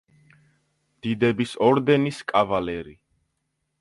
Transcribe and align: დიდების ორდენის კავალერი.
დიდების 1.07 1.53
ორდენის 1.67 2.23
კავალერი. 2.33 2.97